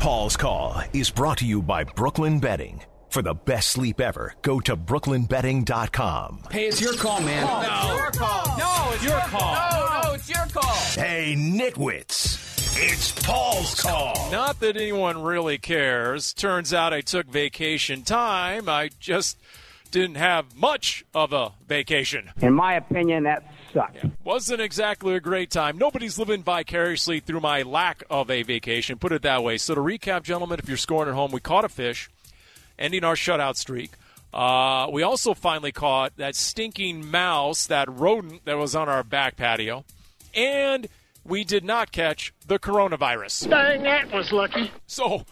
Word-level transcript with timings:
Paul's 0.00 0.34
Call 0.34 0.82
is 0.94 1.10
brought 1.10 1.36
to 1.38 1.46
you 1.46 1.60
by 1.60 1.84
Brooklyn 1.84 2.40
Bedding. 2.40 2.80
For 3.10 3.20
the 3.20 3.34
best 3.34 3.72
sleep 3.72 4.00
ever, 4.00 4.32
go 4.40 4.58
to 4.60 4.74
brooklynbedding.com. 4.74 6.44
Hey, 6.50 6.68
it's 6.68 6.80
your 6.80 6.94
call, 6.94 7.20
man. 7.20 7.46
Oh, 7.46 7.60
no. 7.60 7.92
It's 7.92 8.00
your 8.00 8.10
call. 8.26 8.56
No, 8.56 8.92
it's 8.94 9.04
your 9.04 9.20
call. 9.20 9.54
No, 9.70 10.00
no, 10.02 10.12
it's 10.14 10.30
your 10.30 10.46
call. 10.46 11.04
Hey, 11.04 11.34
nitwits. 11.36 12.38
It's 12.82 13.12
Paul's 13.26 13.78
Call. 13.78 14.14
Not 14.32 14.58
that 14.60 14.78
anyone 14.78 15.20
really 15.22 15.58
cares. 15.58 16.32
Turns 16.32 16.72
out 16.72 16.94
I 16.94 17.02
took 17.02 17.26
vacation 17.26 18.02
time. 18.02 18.70
I 18.70 18.88
just 19.00 19.36
didn't 19.90 20.16
have 20.16 20.56
much 20.56 21.04
of 21.14 21.32
a 21.32 21.52
vacation. 21.66 22.30
In 22.40 22.54
my 22.54 22.74
opinion, 22.74 23.24
that 23.24 23.44
sucked. 23.72 23.96
Yeah. 23.96 24.10
Wasn't 24.24 24.60
exactly 24.60 25.14
a 25.14 25.20
great 25.20 25.50
time. 25.50 25.78
Nobody's 25.78 26.18
living 26.18 26.42
vicariously 26.42 27.20
through 27.20 27.40
my 27.40 27.62
lack 27.62 28.02
of 28.10 28.30
a 28.30 28.42
vacation, 28.42 28.98
put 28.98 29.12
it 29.12 29.22
that 29.22 29.42
way. 29.42 29.58
So 29.58 29.74
to 29.74 29.80
recap, 29.80 30.22
gentlemen, 30.22 30.58
if 30.58 30.68
you're 30.68 30.76
scoring 30.76 31.08
at 31.08 31.14
home, 31.14 31.32
we 31.32 31.40
caught 31.40 31.64
a 31.64 31.68
fish, 31.68 32.10
ending 32.78 33.04
our 33.04 33.14
shutout 33.14 33.56
streak. 33.56 33.92
Uh, 34.32 34.86
we 34.92 35.02
also 35.02 35.34
finally 35.34 35.72
caught 35.72 36.16
that 36.16 36.36
stinking 36.36 37.10
mouse, 37.10 37.66
that 37.66 37.88
rodent 37.90 38.44
that 38.44 38.56
was 38.56 38.76
on 38.76 38.88
our 38.88 39.02
back 39.02 39.36
patio. 39.36 39.84
And 40.34 40.88
we 41.24 41.44
did 41.44 41.64
not 41.64 41.90
catch 41.90 42.32
the 42.46 42.58
coronavirus. 42.58 43.50
Dang, 43.50 43.82
that 43.82 44.12
was 44.12 44.32
lucky. 44.32 44.70
So 44.86 45.24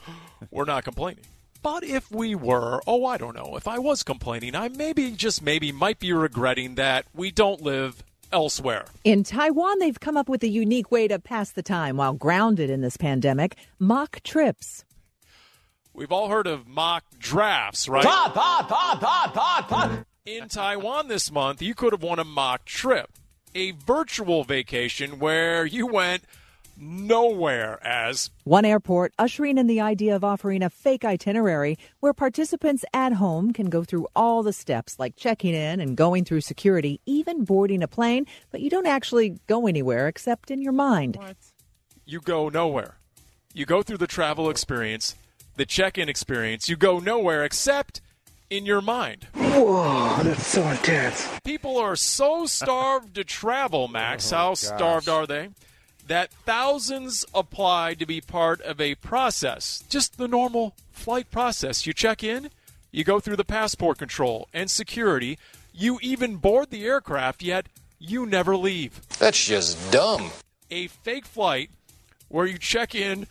we're 0.51 0.65
not 0.65 0.85
complaining. 0.85 1.25
But 1.63 1.85
if 1.85 2.11
we 2.11 2.35
were, 2.35 2.81
oh, 2.87 3.05
I 3.05 3.17
don't 3.19 3.35
know, 3.35 3.57
if 3.57 3.67
I 3.67 3.79
was 3.79 4.03
complaining, 4.03 4.55
I 4.55 4.69
maybe, 4.69 5.11
just 5.11 5.43
maybe, 5.43 5.73
might 5.73 5.99
be 5.99 6.13
regretting 6.13 6.77
that 6.77 7.07
we 7.15 7.31
don't 7.31 7.61
live 7.61 8.03
elsewhere. 8.31 8.85
In 9.05 9.25
Taiwan, 9.25 9.79
they've 9.79 9.99
come 9.99 10.17
up 10.17 10.29
with 10.29 10.43
a 10.43 10.49
unique 10.49 10.91
way 10.91 11.09
to 11.09 11.19
pass 11.19 11.51
the 11.51 11.63
time 11.63 11.97
while 11.97 12.13
grounded 12.13 12.71
in 12.71 12.81
this 12.81 12.97
pandemic 12.97 13.57
mock 13.79 14.21
trips. 14.23 14.85
We've 15.93 16.13
all 16.13 16.29
heard 16.29 16.47
of 16.47 16.69
mock 16.69 17.05
drafts, 17.19 17.89
right? 17.89 18.05
Pop, 18.05 18.35
pop, 18.35 18.69
pop, 18.69 19.01
pop, 19.01 19.35
pop, 19.35 19.69
pop. 19.69 20.07
In 20.25 20.49
Taiwan 20.49 21.09
this 21.09 21.33
month, 21.33 21.61
you 21.61 21.75
could 21.75 21.93
have 21.93 22.03
won 22.03 22.19
a 22.19 22.25
mock 22.25 22.65
trip, 22.65 23.11
a 23.55 23.73
virtual 23.73 24.45
vacation 24.45 25.19
where 25.19 25.67
you 25.67 25.87
went 25.87 26.23
nowhere 26.81 27.79
as 27.85 28.31
one 28.45 28.65
airport 28.65 29.13
ushering 29.19 29.59
in 29.59 29.67
the 29.67 29.81
idea 29.81 30.15
of 30.15 30.23
offering 30.25 30.63
a 30.63 30.71
fake 30.71 31.05
itinerary 31.05 31.77
where 32.01 32.13
participants 32.13 32.85
at 32.95 33.13
home 33.15 33.53
can 33.53 33.69
go 33.69 33.85
through 33.85 34.07
all 34.15 34.43
the 34.43 34.53
steps 34.53 34.99
like 34.99 35.17
checking 35.17 35.55
in 35.55 35.81
and 35.81 35.97
going 35.97 36.25
through 36.25 36.41
security, 36.41 37.01
even 37.07 37.45
boarding 37.45 37.83
a 37.83 37.89
plane, 37.89 38.27
but 38.51 38.61
you 38.61 38.71
don't 38.71 38.87
actually 38.87 39.39
go 39.47 39.67
anywhere 39.67 40.09
except 40.09 40.51
in 40.51 40.63
your 40.63 40.73
mind. 40.73 41.17
What? 41.17 41.37
You 42.07 42.21
go 42.21 42.49
nowhere. 42.49 42.99
You 43.53 43.67
go 43.67 43.83
through 43.83 43.99
the 43.99 44.07
travel 44.07 44.49
experience, 44.51 45.15
the 45.57 45.67
check-in 45.67 46.09
experience. 46.09 46.69
You 46.69 46.77
go 46.77 46.99
nowhere 46.99 47.45
except 47.45 48.01
in 48.51 48.65
your 48.65 48.81
mind. 48.81 49.27
Whoa, 49.35 50.23
that's 50.23 50.47
so 50.47 50.63
intense. 50.69 51.29
People 51.45 51.77
are 51.77 51.97
so 51.97 52.47
starved 52.47 53.17
to 53.17 53.25
travel, 53.25 53.89
Max. 53.89 54.33
Oh, 54.33 54.37
How 54.37 54.49
gosh. 54.51 54.59
starved 54.61 55.09
are 55.09 55.27
they? 55.27 55.51
That 56.09 56.31
thousands 56.31 57.25
applied 57.35 57.99
to 57.99 58.07
be 58.07 58.21
part 58.21 58.61
of 58.63 58.81
a 58.81 58.95
process, 58.97 59.85
just 59.89 60.17
the 60.17 60.27
normal 60.27 60.75
flight 60.91 61.31
process. 61.31 61.87
You 61.87 61.93
check 61.93 62.25
in, 62.25 62.51
you 62.91 63.05
go 63.05 63.21
through 63.21 63.37
the 63.37 63.45
passport 63.45 63.99
control 63.99 64.49
and 64.53 64.71
security, 64.71 65.39
you 65.73 65.99
even 66.03 66.37
board 66.37 66.71
the 66.71 66.85
aircraft, 66.85 67.43
yet 67.43 67.67
you 67.99 68.27
never 68.27 68.57
leave. 68.57 69.01
That's 69.19 69.45
just 69.45 69.93
dumb. 69.93 70.31
A 70.71 70.89
fake 70.89 71.27
flight 71.27 71.71
where 72.29 72.47
you 72.47 72.59
check 72.59 72.95
in 72.95 73.27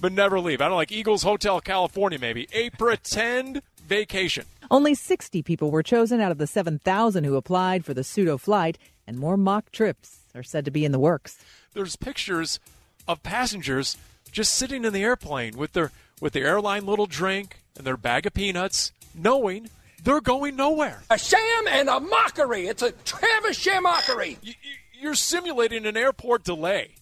but 0.00 0.12
never 0.12 0.40
leave. 0.40 0.60
I 0.60 0.68
don't 0.68 0.76
like 0.76 0.90
Eagles 0.90 1.22
Hotel 1.22 1.60
California, 1.60 2.18
maybe. 2.18 2.48
A 2.52 2.70
pretend 2.70 3.62
vacation. 3.86 4.44
Only 4.70 4.94
60 4.94 5.42
people 5.42 5.70
were 5.70 5.82
chosen 5.82 6.20
out 6.20 6.32
of 6.32 6.38
the 6.38 6.46
7,000 6.46 7.24
who 7.24 7.36
applied 7.36 7.84
for 7.84 7.94
the 7.94 8.02
pseudo 8.02 8.38
flight, 8.38 8.76
and 9.06 9.18
more 9.18 9.36
mock 9.36 9.70
trips 9.70 10.23
are 10.34 10.42
said 10.42 10.64
to 10.64 10.70
be 10.70 10.84
in 10.84 10.92
the 10.92 10.98
works 10.98 11.38
there's 11.74 11.96
pictures 11.96 12.58
of 13.06 13.22
passengers 13.22 13.96
just 14.30 14.54
sitting 14.54 14.84
in 14.84 14.92
the 14.92 15.02
airplane 15.02 15.56
with 15.56 15.72
their 15.72 15.92
with 16.20 16.32
the 16.32 16.40
airline 16.40 16.86
little 16.86 17.06
drink 17.06 17.60
and 17.76 17.86
their 17.86 17.96
bag 17.96 18.26
of 18.26 18.34
peanuts, 18.34 18.92
knowing 19.14 19.68
they're 20.02 20.20
going 20.20 20.56
nowhere. 20.56 21.02
A 21.10 21.18
sham 21.18 21.66
and 21.68 21.88
a 21.88 22.00
mockery. 22.00 22.66
It's 22.66 22.82
a 22.82 22.92
Travis 22.92 23.66
mockery. 23.82 24.38
You're 25.00 25.14
simulating 25.14 25.86
an 25.86 25.96
airport 25.96 26.44
delay. 26.44 26.92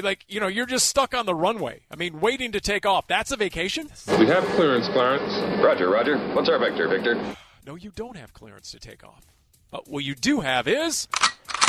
Like, 0.00 0.24
you 0.28 0.40
know, 0.40 0.48
you're 0.48 0.66
just 0.66 0.88
stuck 0.88 1.14
on 1.14 1.24
the 1.24 1.34
runway. 1.34 1.80
I 1.90 1.96
mean, 1.96 2.20
waiting 2.20 2.52
to 2.52 2.60
take 2.60 2.84
off. 2.84 3.06
That's 3.06 3.30
a 3.30 3.36
vacation? 3.36 3.88
We 4.18 4.26
have 4.26 4.44
clearance, 4.56 4.88
Clarence. 4.88 5.32
Roger, 5.62 5.88
Roger. 5.88 6.18
What's 6.34 6.48
our 6.48 6.58
vector, 6.58 6.88
Victor? 6.88 7.36
No, 7.64 7.76
you 7.76 7.92
don't 7.94 8.16
have 8.16 8.32
clearance 8.34 8.72
to 8.72 8.80
take 8.80 9.04
off. 9.04 9.24
But 9.70 9.88
what 9.88 10.02
you 10.02 10.16
do 10.16 10.40
have 10.40 10.66
is 10.66 11.06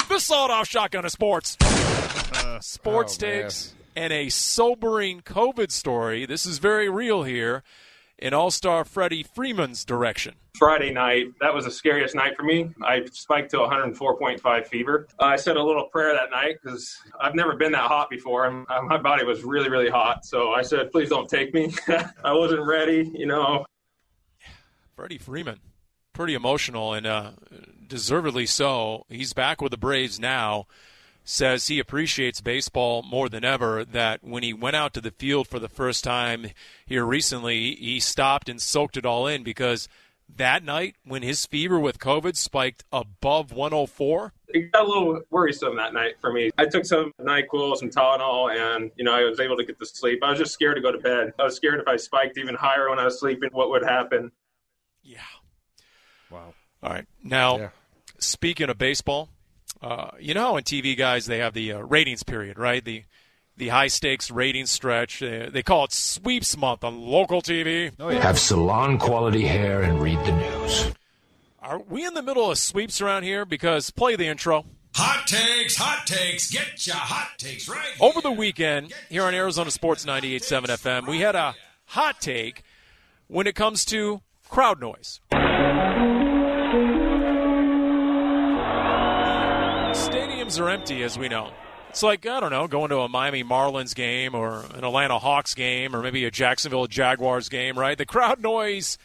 the 0.08 0.20
sawed 0.20 0.52
off 0.52 0.68
shotgun 0.68 1.06
of 1.06 1.12
sports. 1.12 1.58
Uh, 1.62 2.60
sports 2.60 3.18
oh, 3.22 3.26
takes 3.26 3.74
and 3.96 4.12
a 4.12 4.30
sobering 4.30 5.22
COVID 5.22 5.72
story. 5.72 6.26
This 6.26 6.46
is 6.46 6.60
very 6.60 6.90
real 6.90 7.24
here 7.24 7.64
in 8.18 8.34
All 8.34 8.52
Star 8.52 8.84
Freddie 8.84 9.24
Freeman's 9.24 9.86
direction. 9.86 10.36
Friday 10.58 10.92
night, 10.92 11.34
that 11.42 11.54
was 11.54 11.66
the 11.66 11.72
scariest 11.72 12.16
night 12.16 12.36
for 12.38 12.44
me. 12.44 12.70
I 12.82 13.04
spiked 13.12 13.52
to 13.52 13.58
104.5 13.58 14.68
fever. 14.68 15.08
Uh, 15.20 15.26
I 15.26 15.36
said 15.36 15.58
a 15.58 15.64
little 15.64 15.86
prayer 15.86 16.14
that 16.14 16.32
night 16.32 16.58
because 16.64 16.98
I've 17.20 17.36
never 17.36 17.56
been 17.56 17.74
that 17.74 17.88
hot 17.88 18.10
before. 18.10 18.46
And 18.46 18.66
uh, 18.70 18.82
my 18.84 18.98
body 18.98 19.26
was 19.26 19.44
really, 19.44 19.70
really 19.70 19.90
hot. 19.90 20.26
So 20.26 20.52
I 20.52 20.62
said, 20.62 20.92
please 20.92 21.10
don't 21.10 21.30
take 21.30 21.54
me. 21.54 21.74
I 22.24 22.34
wasn't 22.34 22.66
ready, 22.66 23.12
you 23.14 23.26
know. 23.26 23.66
Freddie 24.96 25.18
Freeman, 25.18 25.60
pretty 26.14 26.36
emotional 26.36 26.94
and 26.94 27.06
uh, 27.06 27.32
deservedly 27.88 28.46
so. 28.46 29.06
He's 29.10 29.34
back 29.34 29.62
with 29.62 29.72
the 29.72 29.78
Braves 29.78 30.20
now 30.20 30.68
says 31.26 31.68
he 31.68 31.80
appreciates 31.80 32.40
baseball 32.40 33.02
more 33.02 33.28
than 33.28 33.44
ever. 33.44 33.84
That 33.84 34.24
when 34.24 34.44
he 34.44 34.54
went 34.54 34.76
out 34.76 34.94
to 34.94 35.02
the 35.02 35.12
field 35.12 35.48
for 35.48 35.60
the 35.60 35.68
first 35.68 36.04
time 36.04 36.52
here 36.86 37.04
recently, 37.04 37.76
he 37.76 38.00
stopped 38.00 38.48
and 38.48 38.62
soaked 38.62 38.96
it 38.96 39.06
all 39.06 39.28
in 39.28 39.44
because 39.44 39.90
that 40.34 40.64
night 40.64 40.96
when 41.04 41.24
his 41.24 41.46
fever 41.46 41.80
with 41.80 42.00
COVID 42.00 42.38
spiked 42.38 42.84
above 42.92 43.52
104. 43.52 44.34
It 44.50 44.72
got 44.72 44.86
a 44.86 44.88
little 44.88 45.22
worrisome 45.32 45.76
that 45.78 45.94
night 45.94 46.14
for 46.22 46.32
me. 46.32 46.52
I 46.58 46.66
took 46.66 46.86
some 46.86 47.12
NyQuil, 47.20 47.76
some 47.78 47.90
Tylenol, 47.90 48.56
and 48.56 48.92
you 48.96 49.04
know 49.04 49.14
I 49.14 49.24
was 49.24 49.40
able 49.40 49.58
to 49.58 49.66
get 49.66 49.78
to 49.80 49.86
sleep. 49.86 50.20
I 50.24 50.30
was 50.30 50.40
just 50.40 50.54
scared 50.54 50.76
to 50.76 50.82
go 50.82 50.92
to 50.92 51.00
bed. 51.00 51.34
I 51.40 51.44
was 51.44 51.56
scared 51.56 51.80
if 51.80 51.88
I 51.88 51.98
spiked 51.98 52.38
even 52.38 52.56
higher 52.56 52.90
when 52.90 53.00
I 53.00 53.06
was 53.06 53.20
sleeping, 53.20 53.50
what 53.52 53.70
would 53.70 53.84
happen. 53.84 54.32
Yeah. 55.04 55.20
Wow. 56.30 56.54
All 56.86 56.92
right. 56.92 57.06
Now, 57.24 57.58
yeah. 57.58 57.70
speaking 58.20 58.70
of 58.70 58.78
baseball, 58.78 59.30
uh, 59.82 60.12
you 60.20 60.36
know, 60.36 60.56
in 60.56 60.64
TV 60.64 60.96
guys, 60.96 61.26
they 61.26 61.40
have 61.40 61.54
the 61.56 61.74
uh, 61.74 61.80
ratings 61.80 62.22
period, 62.22 62.60
right? 62.60 62.86
The 62.86 63.04
the 63.58 63.70
high 63.70 63.88
stakes 63.88 64.30
ratings 64.30 64.70
stretch. 64.70 65.24
Uh, 65.24 65.50
they 65.50 65.64
call 65.64 65.86
it 65.86 65.94
sweeps 65.94 66.56
month 66.58 66.84
on 66.84 67.02
local 67.02 67.42
TV. 67.42 67.92
Oh, 68.00 68.10
yeah. 68.10 68.20
Have 68.20 68.38
salon 68.38 69.00
quality 69.00 69.44
hair 69.44 69.82
and 69.82 70.02
read 70.02 70.20
the 70.26 70.34
news. 70.34 70.92
Are 71.60 71.80
we 71.80 72.06
in 72.06 72.14
the 72.14 72.22
middle 72.22 72.52
of 72.52 72.58
sweeps 72.60 73.02
around 73.02 73.24
here? 73.24 73.46
Because 73.46 73.90
play 73.90 74.16
the 74.16 74.28
intro. 74.28 74.66
Hot 74.94 75.26
takes, 75.26 75.78
hot 75.78 76.06
takes, 76.06 76.52
get 76.52 76.86
your 76.86 76.98
hot 76.98 77.32
takes 77.38 77.68
right. 77.68 77.82
Here. 77.98 78.08
Over 78.08 78.22
the 78.22 78.32
weekend, 78.32 78.94
here 79.10 79.24
on 79.24 79.34
Arizona 79.34 79.72
Sports 79.72 80.06
98.7 80.06 80.66
FM, 80.66 81.08
we 81.08 81.20
had 81.20 81.36
a 81.36 81.56
hot 81.86 82.22
take 82.22 82.64
when 83.28 83.48
it 83.48 83.56
comes 83.56 83.86
to 83.86 84.22
crowd 84.50 84.80
noise. 84.80 85.22
Stadiums 90.46 90.60
are 90.60 90.70
empty, 90.70 91.04
as 91.04 91.18
we 91.18 91.28
know. 91.28 91.52
It's 91.90 92.04
like, 92.04 92.26
I 92.26 92.40
don't 92.40 92.52
know, 92.52 92.68
going 92.68 92.90
to 92.90 93.00
a 93.00 93.10
Miami 93.10 93.44
Marlins 93.44 93.96
game 93.96 94.36
or 94.36 94.66
an 94.74 94.84
Atlanta 94.84 95.18
Hawks 95.18 95.54
game 95.54 95.96
or 95.96 96.02
maybe 96.02 96.26
a 96.26 96.32
Jacksonville 96.32 96.88
Jaguars 96.88 97.48
game, 97.50 97.80
right? 97.80 97.98
The 97.98 98.06
crowd 98.06 98.42
noise 98.42 98.98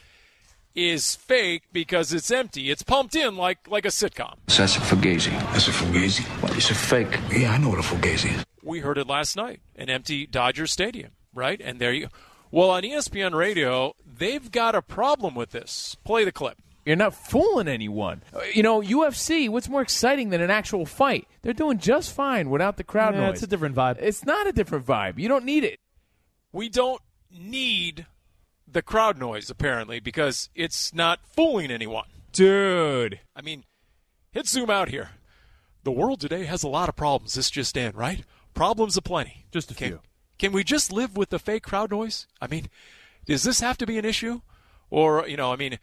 is 0.75 1.17
fake 1.17 1.63
because 1.73 2.13
it's 2.13 2.31
empty. 2.31 2.71
It's 2.71 2.83
pumped 2.83 3.15
in 3.15 3.37
like 3.37 3.59
like 3.69 3.85
a 3.85 3.89
sitcom. 3.89 4.35
So 4.49 4.63
that's 4.63 4.77
a 4.77 4.81
fugazi. 4.81 5.31
That's 5.53 5.69
a 5.69 5.73
fugazi. 5.73 6.23
What? 6.43 6.57
It's 6.57 6.71
a 6.71 6.75
fake. 6.75 7.19
Yeah, 7.33 7.53
I 7.53 7.59
know 7.59 7.71
what 7.71 7.79
a 7.79 7.83
fugazi 7.83 8.37
is. 8.37 8.45
We 8.63 8.81
heard 8.81 8.99
it 8.99 9.07
last 9.07 9.37
night, 9.37 9.61
an 9.77 9.89
empty 9.89 10.27
Dodger 10.27 10.67
Stadium, 10.67 11.13
right? 11.33 11.61
And 11.63 11.79
there 11.79 11.93
you. 11.93 12.09
Well, 12.51 12.71
on 12.71 12.83
ESPN 12.83 13.35
Radio, 13.35 13.95
they've 14.05 14.51
got 14.51 14.75
a 14.75 14.83
problem 14.83 15.35
with 15.35 15.51
this. 15.51 15.97
Play 16.05 16.25
the 16.25 16.33
clip. 16.33 16.59
You're 16.85 16.97
not 16.97 17.15
fooling 17.15 17.69
anyone. 17.69 18.23
Uh, 18.35 18.41
you 18.53 18.63
know, 18.63 18.81
UFC, 18.81 19.49
what's 19.49 19.69
more 19.69 19.83
exciting 19.83 20.31
than 20.31 20.41
an 20.41 20.51
actual 20.51 20.87
fight? 20.87 21.29
They're 21.43 21.53
doing 21.53 21.79
just 21.79 22.13
fine 22.13 22.51
without 22.51 22.77
the 22.77 22.85
crowd 22.85 23.15
yeah, 23.15 23.29
noise. 23.29 23.35
It's 23.35 23.43
a 23.45 23.47
different 23.47 23.75
vibe. 23.75 23.97
It's 24.01 24.25
not 24.25 24.47
a 24.47 24.53
different 24.53 24.87
vibe. 24.87 25.19
You 25.19 25.29
don't 25.29 25.45
need 25.45 25.65
it. 25.65 25.81
We 26.53 26.69
don't 26.69 27.01
need 27.31 28.07
the 28.67 28.83
crowd 28.83 29.19
noise, 29.19 29.51
apparently, 29.51 30.01
because 30.01 30.51
it's 30.55 30.95
not 30.95 31.21
fooling 31.25 31.71
anyone. 31.71 32.07
Dude. 32.33 33.21
I 33.35 33.43
mean, 33.43 33.65
hit 34.33 34.47
zoom 34.47 34.71
out 34.71 34.89
here. 34.89 35.11
The 35.83 35.91
world 35.91 36.21
today 36.21 36.45
has 36.45 36.63
a 36.63 36.69
lot 36.69 36.89
of 36.89 36.97
problems. 36.97 37.35
This 37.35 37.51
just 37.51 37.77
in, 37.77 37.97
right? 37.97 38.25
Problems 38.53 38.97
aplenty. 38.97 39.47
Just 39.51 39.71
a 39.71 39.75
can, 39.75 39.89
few. 39.89 40.01
can 40.39 40.53
we 40.53 40.63
just 40.63 40.93
live 40.93 41.17
with 41.17 41.31
the 41.31 41.39
fake 41.39 41.63
crowd 41.63 41.91
noise? 41.91 42.27
I 42.41 42.47
mean, 42.47 42.67
does 43.25 43.45
this 43.45 43.61
have 43.61 43.79
to 43.79 43.87
be 43.87 43.99
an 43.99 44.05
issue? 44.05 44.43
Or, 44.91 45.27
you 45.27 45.37
know, 45.37 45.53
I 45.53 45.57
mean, 45.57 45.79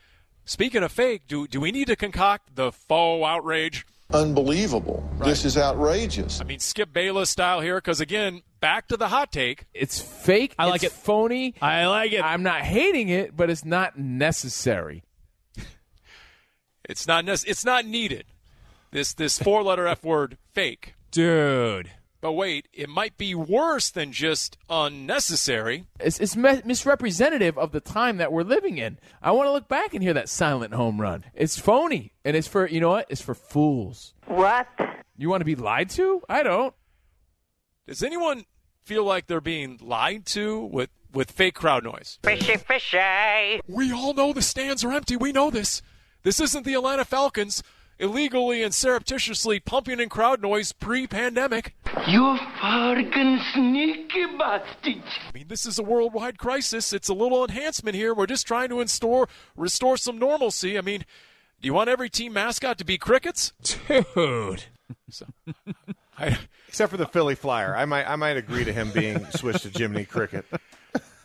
speaking 0.46 0.84
of 0.84 0.92
fake, 0.92 1.24
do, 1.28 1.48
do 1.48 1.60
we 1.60 1.72
need 1.72 1.88
to 1.88 1.96
concoct 1.96 2.56
the 2.56 2.72
faux 2.72 3.26
outrage? 3.26 3.86
Unbelievable. 4.14 5.08
This 5.20 5.44
is 5.44 5.58
outrageous. 5.58 6.40
I 6.40 6.46
mean, 6.46 6.60
Skip 6.60 6.94
Bayless 6.94 7.30
style 7.30 7.60
here, 7.60 7.76
because 7.76 8.00
again, 8.00 8.42
back 8.62 8.88
to 8.88 8.98
the 8.98 9.10
hot 9.10 9.32
take. 9.34 9.66
It's 9.74 10.00
fake. 10.00 10.56
I 10.58 10.66
like 10.68 10.84
it. 10.84 10.94
phony. 10.94 11.56
I 11.62 11.88
like 11.88 12.14
it. 12.14 12.22
I'm 12.24 12.42
not 12.44 12.62
hating 12.62 13.10
it, 13.10 13.36
but 13.36 13.50
it's 13.50 13.66
not 13.66 13.98
necessary. 13.98 15.04
It's 16.90 17.06
not 17.06 17.26
nec- 17.26 17.46
it's 17.46 17.66
not 17.66 17.86
needed. 17.86 18.26
This 18.92 19.14
this 19.14 19.38
four 19.38 19.62
letter 19.62 19.88
F 19.88 20.06
word 20.06 20.38
fake. 20.54 20.96
Dude. 21.12 21.92
But 22.28 22.34
wait, 22.34 22.68
it 22.74 22.90
might 22.90 23.18
be 23.18 23.34
worse 23.34 23.90
than 23.90 24.12
just 24.12 24.58
unnecessary. 24.70 25.86
It's, 25.98 26.20
it's 26.20 26.36
me- 26.36 26.62
misrepresentative 26.66 27.58
of 27.58 27.72
the 27.72 27.80
time 27.80 28.18
that 28.18 28.34
we're 28.34 28.44
living 28.44 28.78
in. 28.78 29.00
I 29.22 29.32
want 29.32 29.48
to 29.48 29.54
look 29.54 29.70
back 29.70 29.94
and 29.94 30.04
hear 30.04 30.14
that 30.14 30.28
silent 30.28 30.74
home 30.74 31.00
run. 31.00 31.24
It's 31.34 31.58
phony, 31.58 32.12
and 32.26 32.36
it's 32.36 32.50
for 32.50 32.68
you 32.68 32.82
know 32.82 32.90
what? 32.90 33.06
It's 33.08 33.22
for 33.22 33.34
fools. 33.34 34.14
What? 34.26 34.68
You 35.18 35.30
want 35.30 35.40
to 35.40 35.46
be 35.46 35.56
lied 35.56 35.90
to? 35.92 36.22
I 36.28 36.44
don't. 36.44 36.74
Does 37.88 38.04
anyone 38.04 38.44
feel 38.84 39.06
like 39.06 39.28
they're 39.28 39.40
being 39.40 39.80
lied 39.82 40.26
to 40.26 40.66
with 40.66 40.90
with 41.14 41.32
fake 41.32 41.56
crowd 41.56 41.86
noise? 41.86 42.20
Fishy, 42.24 42.58
fishy. 42.58 43.62
We 43.70 43.94
all 43.94 44.14
know 44.14 44.34
the 44.34 44.42
stands 44.42 44.84
are 44.84 44.92
empty. 44.92 45.16
We 45.16 45.32
know 45.32 45.50
this. 45.50 45.82
This 46.24 46.42
isn't 46.42 46.66
the 46.66 46.74
Atlanta 46.74 47.06
Falcons 47.06 47.64
illegally 48.00 48.64
and 48.64 48.74
surreptitiously 48.74 49.60
pumping 49.60 50.00
in 50.00 50.10
crowd 50.10 50.42
noise 50.42 50.72
pre-pandemic. 50.72 51.76
You 52.08 52.38
fucking 52.62 53.40
sneaky 53.54 54.26
bastard. 54.38 55.04
I 55.06 55.32
mean, 55.34 55.48
this 55.48 55.66
is 55.66 55.80
a 55.80 55.84
worldwide 55.84 56.38
crisis. 56.38 56.94
It's 56.94 57.10
a 57.10 57.14
little 57.14 57.44
enhancement 57.44 57.96
here. 57.96 58.14
We're 58.14 58.28
just 58.28 58.48
trying 58.48 58.70
to 58.70 58.80
restore 58.80 59.28
restore 59.56 59.98
some 59.98 60.18
normalcy. 60.18 60.78
I 60.78 60.82
mean, 60.82 61.06
do 61.62 61.66
you 61.66 61.74
want 61.74 61.90
every 61.90 62.10
team 62.10 62.34
mascot 62.34 62.78
to 62.78 62.86
be 62.86 62.98
crickets? 62.98 63.54
Dude. 63.62 64.66
So, 65.10 65.26
I, 66.18 66.38
Except 66.68 66.92
for 66.92 66.98
the 66.98 67.08
Philly 67.08 67.36
Flyer, 67.36 67.76
I 67.76 67.86
might 67.86 68.06
I 68.06 68.16
might 68.16 68.38
agree 68.38 68.64
to 68.64 68.74
him 68.74 68.92
being 68.92 69.26
switched 69.32 69.64
to 69.64 69.70
Jiminy 69.70 70.06
Cricket. 70.06 70.46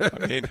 I 0.01 0.27
mean, 0.27 0.45
and 0.45 0.51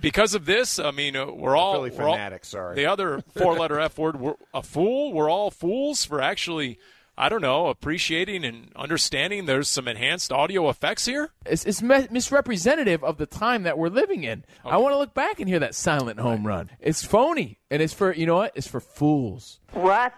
because 0.00 0.34
of 0.34 0.44
this, 0.46 0.78
I 0.78 0.90
mean, 0.90 1.16
uh, 1.16 1.26
we're 1.26 1.56
all 1.56 1.74
Philly 1.74 1.90
we're 1.90 2.08
all- 2.08 2.14
fanatic, 2.14 2.44
sorry. 2.44 2.76
The 2.76 2.86
other 2.86 3.22
four-letter 3.36 3.78
F 3.80 3.98
word, 3.98 4.20
we're 4.20 4.34
a 4.54 4.62
fool. 4.62 5.12
We're 5.12 5.30
all 5.30 5.50
fools 5.50 6.04
for 6.04 6.20
actually, 6.20 6.78
I 7.18 7.28
don't 7.28 7.40
know, 7.42 7.66
appreciating 7.68 8.44
and 8.44 8.70
understanding. 8.76 9.46
There's 9.46 9.68
some 9.68 9.88
enhanced 9.88 10.30
audio 10.32 10.68
effects 10.68 11.06
here. 11.06 11.30
It's, 11.44 11.64
it's 11.64 11.82
me- 11.82 12.08
misrepresentative 12.10 13.02
of 13.02 13.16
the 13.18 13.26
time 13.26 13.64
that 13.64 13.78
we're 13.78 13.88
living 13.88 14.24
in. 14.24 14.44
I 14.64 14.76
want 14.76 14.92
to 14.92 14.98
look 14.98 15.14
back 15.14 15.40
and 15.40 15.48
hear 15.48 15.58
that 15.60 15.74
silent 15.74 16.20
home 16.20 16.46
run. 16.46 16.70
It's 16.80 17.04
phony, 17.04 17.58
and 17.70 17.82
it's 17.82 17.94
for 17.94 18.12
you 18.14 18.26
know 18.26 18.36
what? 18.36 18.52
It's 18.54 18.68
for 18.68 18.80
fools. 18.80 19.60
What? 19.72 20.12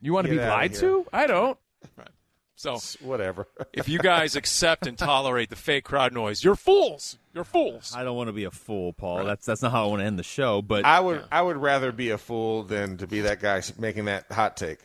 You 0.00 0.12
want 0.12 0.26
to 0.26 0.30
be 0.32 0.38
lied 0.38 0.74
to? 0.74 1.06
I 1.12 1.26
don't. 1.26 1.58
So, 2.56 2.78
Whatever. 3.00 3.48
if 3.72 3.88
you 3.88 3.98
guys 3.98 4.36
accept 4.36 4.86
and 4.86 4.96
tolerate 4.96 5.50
the 5.50 5.56
fake 5.56 5.84
crowd 5.84 6.12
noise, 6.12 6.44
you're 6.44 6.54
fools. 6.54 7.18
You're 7.34 7.44
fools. 7.44 7.92
I 7.96 8.04
don't 8.04 8.16
want 8.16 8.28
to 8.28 8.32
be 8.32 8.44
a 8.44 8.50
fool, 8.50 8.92
Paul. 8.92 9.24
That's 9.24 9.44
that's 9.44 9.62
not 9.62 9.72
how 9.72 9.84
I 9.84 9.88
want 9.88 10.00
to 10.00 10.06
end 10.06 10.18
the 10.18 10.24
show. 10.24 10.62
But 10.62 10.84
I 10.84 11.00
would 11.00 11.24
I 11.32 11.42
would 11.42 11.56
rather 11.56 11.90
be 11.90 12.10
a 12.10 12.18
fool 12.18 12.62
than 12.62 12.96
to 12.98 13.06
be 13.06 13.22
that 13.22 13.40
guy 13.40 13.62
making 13.78 14.04
that 14.04 14.30
hot 14.30 14.56
take. 14.56 14.78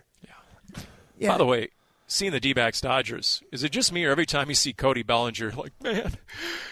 Yeah. 1.20 1.30
By 1.30 1.38
the 1.38 1.46
way, 1.46 1.70
seeing 2.10 2.32
the 2.32 2.40
D-backs 2.40 2.82
Dodgers, 2.82 3.44
is 3.52 3.64
it 3.64 3.72
just 3.72 3.94
me 3.94 4.04
or 4.04 4.10
every 4.10 4.26
time 4.26 4.50
you 4.50 4.56
see 4.56 4.74
Cody 4.74 5.04
Bellinger, 5.04 5.52
like, 5.52 5.72
man, 5.82 6.16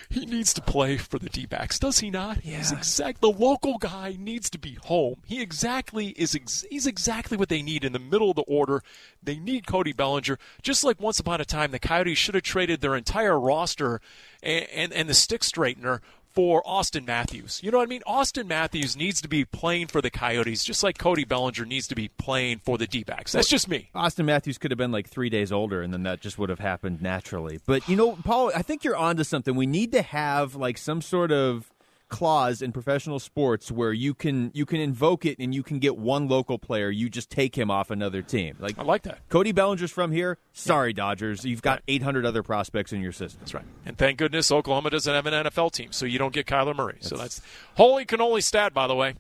he 0.10 0.26
needs 0.26 0.52
to 0.56 0.62
play 0.62 0.98
for 0.98 1.20
the 1.20 1.30
D-backs, 1.30 1.78
does 1.78 2.00
he 2.00 2.10
not? 2.10 2.44
Yeah. 2.44 2.58
He's 2.58 2.72
exact. 2.72 3.22
The 3.22 3.30
local 3.30 3.78
guy 3.78 4.18
needs 4.20 4.50
to 4.50 4.58
be 4.58 4.80
home. 4.84 5.18
He 5.26 5.40
exactly 5.42 6.08
is. 6.08 6.34
Ex- 6.34 6.66
he's 6.70 6.88
exactly 6.88 7.38
what 7.38 7.50
they 7.50 7.62
need 7.62 7.86
in 7.86 7.94
the 7.94 8.00
middle 8.00 8.32
of 8.32 8.36
the 8.36 8.42
order. 8.44 8.82
They 9.22 9.38
need 9.38 9.68
Cody 9.68 9.94
Bellinger, 9.94 10.40
just 10.64 10.84
like 10.84 11.00
once 11.00 11.20
upon 11.20 11.40
a 11.40 11.46
time 11.46 11.70
the 11.72 11.80
Coyotes 11.80 12.18
should 12.18 12.36
have 12.36 12.44
traded 12.44 12.82
their 12.82 12.96
entire 12.96 13.40
roster 13.40 14.02
and 14.42 14.68
and, 14.74 14.94
and 14.94 15.10
the 15.10 15.14
stick 15.14 15.42
straightener. 15.42 16.00
For 16.38 16.62
Auston 16.62 17.08
Matthews. 17.08 17.62
You 17.64 17.72
know 17.72 17.80
what 17.80 17.86
I 17.86 17.90
mean? 17.90 18.04
Auston 18.08 18.46
Matthews 18.46 18.96
needs 18.96 19.22
to 19.22 19.28
be 19.28 19.44
playing 19.44 19.88
for 19.88 20.04
the 20.04 20.12
Coyotes, 20.12 20.64
just 20.64 20.84
like 20.84 21.00
Cody 21.00 21.24
Bellinger 21.24 21.66
needs 21.66 21.88
to 21.88 21.96
be 21.96 22.10
playing 22.10 22.60
for 22.60 22.78
the 22.78 22.86
D 22.86 23.04
backs. 23.04 23.32
That's 23.32 23.50
just 23.50 23.68
me. 23.68 23.90
Auston 23.96 24.26
Matthews 24.26 24.60
could 24.60 24.70
have 24.70 24.78
been 24.78 24.92
like 24.92 25.10
three 25.10 25.32
days 25.32 25.52
older, 25.52 25.82
and 25.82 25.92
then 25.92 26.04
that 26.04 26.22
just 26.22 26.38
would 26.38 26.50
have 26.50 26.60
happened 26.60 27.02
naturally. 27.02 27.60
But 27.66 27.90
you 27.90 27.96
know, 27.96 28.20
Paul, 28.24 28.52
I 28.56 28.62
think 28.62 28.84
you're 28.84 28.96
onto 28.96 29.24
something. 29.24 29.56
We 29.56 29.66
need 29.66 29.92
to 29.94 30.04
have 30.04 30.54
like 30.54 30.78
some 30.78 31.02
sort 31.02 31.32
of 31.32 31.72
clause 32.10 32.62
in 32.62 32.72
professional 32.72 33.20
sports 33.20 33.72
where 33.72 33.92
you 33.92 34.14
can 34.14 34.50
you 34.54 34.66
can 34.66 34.80
invoke 34.80 35.26
it 35.26 35.38
and 35.40 35.54
you 35.54 35.62
can 35.64 35.80
get 35.80 35.98
one 35.98 36.28
local 36.28 36.58
player 36.58 36.90
you 36.90 37.10
just 37.10 37.30
take 37.30 37.58
him 37.58 37.70
off 37.70 37.92
another 37.92 38.22
team 38.22 38.56
like 38.60 38.78
I 38.80 38.84
like 38.84 39.04
that. 39.04 39.20
cody 39.30 39.52
bellinger's 39.52 39.92
from 39.92 40.12
here 40.12 40.38
sorry 40.54 40.94
dodgers 40.94 41.44
you've 41.44 41.62
got 41.62 41.82
800 41.88 42.26
other 42.26 42.44
prospects 42.44 42.94
in 42.94 43.02
your 43.02 43.12
system 43.12 43.40
That's 43.42 43.54
right. 43.54 43.66
And 43.86 43.98
thank 43.98 44.18
goodness 44.18 44.52
Oklahoma 44.52 44.90
doesn't 44.90 45.14
have 45.14 45.26
an 45.26 45.34
NFL 45.46 45.72
team, 45.74 45.92
so 45.92 46.06
you 46.06 46.18
don't 46.18 46.34
get 46.34 46.46
Kyler 46.46 46.76
Murray. 46.76 46.98
so 47.02 47.18
that's 47.18 47.42
holy 47.76 48.06
cannoli 48.06 48.42
stat, 48.42 48.74
by 48.74 48.88
the 48.88 48.96
way. 48.96 49.16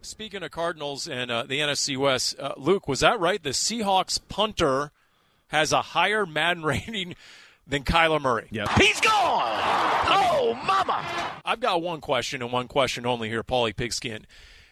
Speaking 0.00 0.42
of 0.42 0.50
Cardinals 0.50 1.06
and 1.08 1.30
uh, 1.30 1.42
the 1.42 1.58
NFC 1.60 1.96
West, 1.96 2.38
uh, 2.38 2.54
Luke, 2.56 2.88
was 2.88 3.00
that 3.00 3.20
right? 3.20 3.42
The 3.42 3.50
Seahawks 3.50 4.18
punter 4.28 4.90
has 5.48 5.72
a 5.72 5.82
higher 5.82 6.24
Madden 6.24 6.62
rating 6.64 7.14
than 7.66 7.82
Kyler 7.84 8.20
Murray. 8.20 8.46
Yep. 8.50 8.68
He's 8.78 9.00
gone! 9.00 9.87
Oh, 10.48 10.54
mama! 10.54 11.04
I've 11.44 11.60
got 11.60 11.82
one 11.82 12.00
question 12.00 12.40
and 12.40 12.50
one 12.50 12.68
question 12.68 13.04
only 13.04 13.28
here, 13.28 13.42
Paulie 13.42 13.76
Pigskin. 13.76 14.26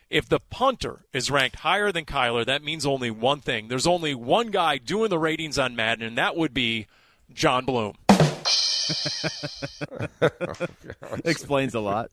If 0.08 0.28
the 0.28 0.40
punter 0.40 1.04
is 1.12 1.30
ranked 1.30 1.56
higher 1.56 1.92
than 1.92 2.06
Kyler, 2.06 2.46
that 2.46 2.64
means 2.64 2.86
only 2.86 3.10
one 3.10 3.40
thing. 3.40 3.68
There's 3.68 3.86
only 3.86 4.14
one 4.14 4.50
guy 4.50 4.78
doing 4.78 5.10
the 5.10 5.18
ratings 5.18 5.58
on 5.58 5.76
Madden, 5.76 6.06
and 6.06 6.16
that 6.16 6.34
would 6.34 6.54
be 6.54 6.86
John 7.32 7.66
Bloom. 7.66 7.94
explains 11.24 11.74
a 11.74 11.80
lot 11.80 12.10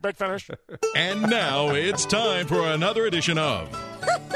Big 0.00 0.16
finish. 0.16 0.50
And 0.96 1.22
now 1.22 1.70
it's 1.70 2.04
time 2.04 2.46
for 2.46 2.62
another 2.62 3.06
edition 3.06 3.38
of 3.38 3.68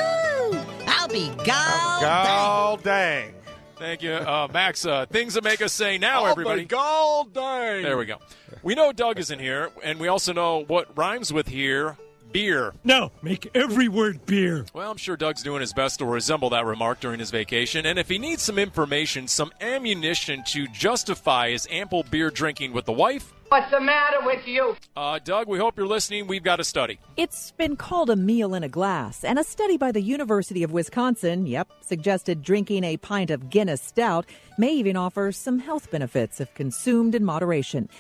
I'll 0.87 1.09
be 1.09 1.29
gone. 1.39 2.01
God 2.01 2.83
dang. 2.83 3.35
Thank 3.83 4.03
you, 4.03 4.13
uh, 4.13 4.47
Max. 4.53 4.87
Uh, 4.87 5.07
things 5.07 5.35
that 5.35 5.43
make 5.43 5.61
us 5.61 5.73
say 5.73 5.99
now, 5.99 6.23
Oh, 6.23 6.27
everybody. 6.27 6.65
God 6.65 7.35
dang. 7.35 7.83
There 7.83 7.99
we 7.99 8.07
go. 8.07 8.19
We 8.63 8.77
know 8.77 8.93
Doug 8.93 9.19
is 9.19 9.33
in 9.33 9.41
here, 9.41 9.71
and 9.83 9.99
we 9.99 10.07
also 10.07 10.33
know 10.33 10.63
what 10.69 10.97
rhymes 10.97 11.33
with 11.33 11.49
here 11.49 11.97
beer. 12.31 12.73
No, 12.85 13.11
make 13.23 13.51
every 13.57 13.89
word 13.89 14.25
beer. 14.25 14.67
Well, 14.73 14.89
I'm 14.89 14.97
sure 14.99 15.17
Doug's 15.17 15.43
doing 15.43 15.61
his 15.61 15.73
best 15.73 15.99
to 15.99 16.05
resemble 16.05 16.51
that 16.51 16.65
remark 16.65 17.01
during 17.01 17.19
his 17.19 17.33
vacation. 17.33 17.85
And 17.85 17.99
if 17.99 18.09
he 18.09 18.19
needs 18.19 18.43
some 18.43 18.57
information, 18.57 19.27
some 19.27 19.53
ammunition 19.61 20.45
to 20.53 20.69
justify 20.69 21.51
his 21.51 21.67
ample 21.69 22.05
beer 22.05 22.31
drinking 22.31 22.73
with 22.73 22.85
the 22.85 22.93
wife, 22.93 23.33
What's 23.53 23.71
the 23.71 23.81
matter 23.83 24.17
with 24.25 24.49
you? 24.49 24.75
uh, 24.97 25.19
Doug, 25.23 25.47
we 25.47 25.59
hope 25.59 25.77
you're 25.77 25.87
listening. 25.87 26.27
We've 26.27 26.43
got 26.43 26.59
a 26.59 26.65
study. 26.65 26.99
It's 27.19 27.51
been 27.51 27.77
called 27.77 28.09
a 28.09 28.17
meal 28.17 28.55
in 28.55 28.65
a 28.65 28.69
glass, 28.71 29.25
and 29.25 29.39
a 29.39 29.45
study 29.45 29.77
by 29.77 29.93
the 29.93 30.01
University 30.01 30.63
of 30.63 30.73
Wisconsin, 30.73 31.47
yep, 31.47 31.69
suggested 31.83 32.41
drinking 32.41 32.83
a 32.83 32.97
pint 32.97 33.31
of 33.31 33.51
Guinness 33.51 33.83
Stout 33.83 34.25
may 34.57 34.73
even 34.73 34.97
offer 34.97 35.33
some 35.33 35.59
health 35.59 35.91
benefits 35.91 36.41
if 36.41 36.55
consumed 36.55 37.15
in 37.15 37.27
moderation. 37.27 37.91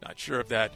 Not 0.00 0.16
sure 0.16 0.38
if 0.38 0.46
that 0.50 0.70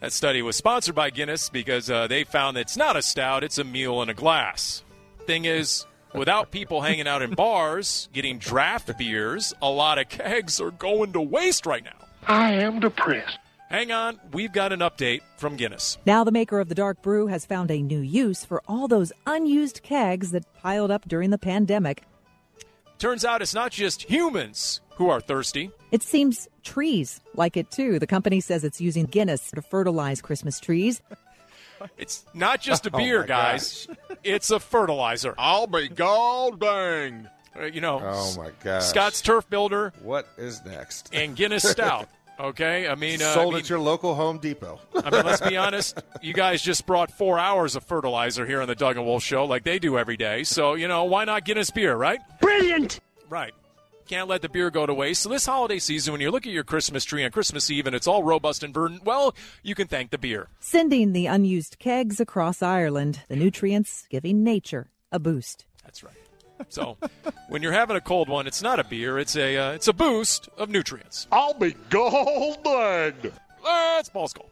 that 0.00 0.12
study 0.12 0.42
was 0.42 0.56
sponsored 0.56 0.94
by 0.94 1.08
Guinness 1.08 1.48
because 1.48 1.88
uh, 1.88 2.06
they 2.06 2.24
found 2.24 2.58
that 2.58 2.60
it's 2.60 2.76
not 2.76 2.98
a 2.98 3.02
stout; 3.02 3.42
it's 3.42 3.56
a 3.56 3.64
meal 3.64 4.02
in 4.02 4.10
a 4.10 4.14
glass. 4.14 4.84
Thing 5.20 5.46
is, 5.46 5.86
without 6.14 6.50
people 6.50 6.82
hanging 6.82 7.08
out 7.08 7.22
in 7.22 7.30
bars 7.30 8.10
getting 8.12 8.38
draft 8.38 8.98
beers, 8.98 9.54
a 9.62 9.70
lot 9.70 9.96
of 9.96 10.10
kegs 10.10 10.60
are 10.60 10.70
going 10.70 11.14
to 11.14 11.20
waste 11.22 11.64
right 11.64 11.82
now. 11.82 11.96
I 12.26 12.52
am 12.52 12.80
depressed. 12.80 13.38
Hang 13.70 13.92
on, 13.92 14.18
we've 14.32 14.52
got 14.52 14.72
an 14.72 14.80
update 14.80 15.20
from 15.36 15.56
Guinness. 15.56 15.96
Now, 16.04 16.24
the 16.24 16.32
maker 16.32 16.58
of 16.58 16.68
the 16.68 16.74
dark 16.74 17.02
brew 17.02 17.28
has 17.28 17.46
found 17.46 17.70
a 17.70 17.80
new 17.80 18.00
use 18.00 18.44
for 18.44 18.62
all 18.66 18.88
those 18.88 19.12
unused 19.26 19.82
kegs 19.84 20.32
that 20.32 20.52
piled 20.54 20.90
up 20.90 21.06
during 21.06 21.30
the 21.30 21.38
pandemic. 21.38 22.02
Turns 22.98 23.24
out 23.24 23.42
it's 23.42 23.54
not 23.54 23.70
just 23.70 24.02
humans 24.02 24.80
who 24.96 25.08
are 25.08 25.20
thirsty. 25.20 25.70
It 25.92 26.02
seems 26.02 26.48
trees 26.64 27.20
like 27.34 27.56
it 27.56 27.70
too. 27.70 27.98
The 28.00 28.08
company 28.08 28.40
says 28.40 28.64
it's 28.64 28.80
using 28.80 29.04
Guinness 29.06 29.52
to 29.52 29.62
fertilize 29.62 30.20
Christmas 30.20 30.58
trees. 30.60 31.00
It's 31.96 32.26
not 32.34 32.60
just 32.60 32.86
a 32.86 32.90
Oh, 32.94 32.98
beer, 32.98 33.20
my 33.22 33.26
guys. 33.26 33.88
It's 34.22 34.50
a 34.50 34.60
fertilizer. 34.60 35.34
I'll 35.38 35.66
be 35.66 35.88
God 35.88 36.60
dang. 36.60 37.26
Uh, 37.58 37.64
You 37.64 37.80
know, 37.80 38.02
Oh 38.04 38.34
my 38.36 38.50
God! 38.62 38.82
Scotts 38.82 39.22
Turf 39.22 39.48
Builder 39.48 39.94
What 40.02 40.28
is 40.36 40.62
next? 40.66 41.08
and 41.14 41.34
Guinness 41.34 41.62
Stout. 41.66 42.06
Okay, 42.40 42.88
I 42.88 42.94
mean, 42.94 43.20
uh, 43.20 43.34
Sold 43.34 43.54
I 43.54 43.56
mean, 43.56 43.64
at 43.64 43.68
your 43.68 43.80
local 43.80 44.14
Home 44.14 44.38
Depot. 44.38 44.80
I 44.94 45.10
mean, 45.10 45.26
let's 45.26 45.42
be 45.46 45.56
honest. 45.58 46.02
You 46.22 46.32
guys 46.32 46.62
just 46.62 46.86
brought 46.86 47.10
four 47.10 47.38
hours 47.38 47.76
of 47.76 47.84
fertilizer 47.84 48.46
here 48.46 48.62
on 48.62 48.68
the 48.68 48.74
Doug 48.74 48.96
and 48.96 49.04
Wolf 49.04 49.22
Show, 49.22 49.44
like 49.44 49.62
they 49.62 49.78
do 49.78 49.98
every 49.98 50.16
day. 50.16 50.44
So 50.44 50.74
you 50.74 50.88
know, 50.88 51.04
why 51.04 51.24
not 51.24 51.44
Guinness 51.44 51.70
beer, 51.70 51.94
right? 51.94 52.20
Brilliant! 52.40 53.00
Right. 53.28 53.52
Can't 54.06 54.26
let 54.26 54.42
the 54.42 54.48
beer 54.48 54.70
go 54.70 54.86
to 54.86 54.94
waste. 54.94 55.22
So 55.22 55.28
this 55.28 55.46
holiday 55.46 55.78
season, 55.78 56.12
when 56.12 56.20
you 56.20 56.30
look 56.32 56.44
at 56.46 56.52
your 56.52 56.64
Christmas 56.64 57.04
tree 57.04 57.24
on 57.24 57.30
Christmas 57.30 57.70
Eve 57.70 57.86
and 57.86 57.94
it's 57.94 58.08
all 58.08 58.24
robust 58.24 58.64
and 58.64 58.74
verdant, 58.74 59.04
well, 59.04 59.36
you 59.62 59.76
can 59.76 59.86
thank 59.86 60.10
the 60.10 60.18
beer. 60.18 60.48
Sending 60.58 61.12
the 61.12 61.26
unused 61.26 61.78
kegs 61.78 62.18
across 62.18 62.60
Ireland, 62.60 63.20
the 63.28 63.36
nutrients 63.36 64.08
giving 64.10 64.42
nature 64.42 64.90
a 65.12 65.20
boost. 65.20 65.64
That's 65.84 66.02
right. 66.02 66.14
So 66.68 66.98
when 67.48 67.62
you're 67.62 67.72
having 67.72 67.96
a 67.96 68.00
cold 68.00 68.28
one, 68.28 68.46
it's 68.46 68.62
not 68.62 68.78
a 68.78 68.84
beer; 68.84 69.18
it's 69.18 69.36
a 69.36 69.56
uh, 69.56 69.72
it's 69.72 69.88
a 69.88 69.92
boost 69.92 70.48
of 70.58 70.68
nutrients. 70.68 71.26
I'll 71.32 71.54
be 71.54 71.74
golden. 71.88 73.32
That's 73.64 74.08
Paul's 74.08 74.32
Call. 74.32 74.50